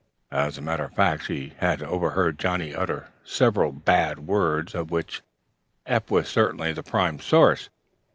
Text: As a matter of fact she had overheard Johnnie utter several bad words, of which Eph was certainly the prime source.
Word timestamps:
As 0.31 0.57
a 0.57 0.63
matter 0.63 0.85
of 0.85 0.95
fact 0.95 1.25
she 1.27 1.53
had 1.59 1.83
overheard 1.83 2.39
Johnnie 2.39 2.73
utter 2.73 3.09
several 3.23 3.71
bad 3.71 4.25
words, 4.25 4.73
of 4.73 4.89
which 4.89 5.21
Eph 5.85 6.09
was 6.09 6.27
certainly 6.27 6.73
the 6.73 6.81
prime 6.81 7.19
source. 7.19 7.69